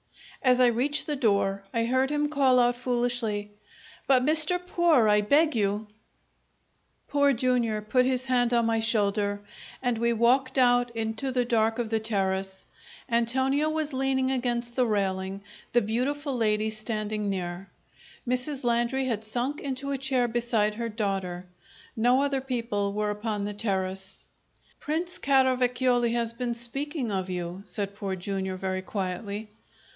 As 0.41 0.59
I 0.59 0.65
reached 0.65 1.05
the 1.05 1.15
door 1.15 1.63
I 1.71 1.85
heard 1.85 2.09
him 2.09 2.27
call 2.27 2.57
out 2.57 2.75
foolishly, 2.75 3.51
"But 4.07 4.25
Mr. 4.25 4.59
Poor, 4.65 5.07
I 5.07 5.21
beg 5.21 5.55
you" 5.55 5.85
Poor 7.07 7.31
Jr. 7.31 7.77
put 7.81 8.07
his 8.07 8.25
hand 8.25 8.51
on 8.51 8.65
my 8.65 8.79
shoulder, 8.79 9.41
and 9.83 9.99
we 9.99 10.11
walked 10.11 10.57
out 10.57 10.89
into 10.95 11.31
the 11.31 11.45
dark 11.45 11.77
of 11.77 11.91
the 11.91 11.99
terrace. 11.99 12.65
Antonio 13.07 13.69
was 13.69 13.93
leaning 13.93 14.31
against 14.31 14.75
the 14.75 14.87
railing, 14.87 15.43
the 15.71 15.81
beautiful 15.83 16.35
lady 16.35 16.71
standing 16.71 17.29
near. 17.29 17.69
Mrs. 18.27 18.63
Landry 18.63 19.05
had 19.05 19.23
sunk 19.23 19.61
into 19.61 19.91
a 19.91 19.97
chair 19.99 20.27
beside 20.27 20.73
her 20.73 20.89
daughter. 20.89 21.45
No 21.95 22.23
other 22.23 22.41
people 22.41 22.93
were 22.93 23.11
upon 23.11 23.45
the 23.45 23.53
terrace. 23.53 24.25
"Prince 24.79 25.19
Caravacioli 25.19 26.13
has 26.13 26.33
been 26.33 26.55
speaking 26.55 27.11
of 27.11 27.29
you," 27.29 27.61
said 27.65 27.93
Poor 27.93 28.15
Jr., 28.15 28.55
very 28.55 28.81
quietly. 28.81 29.51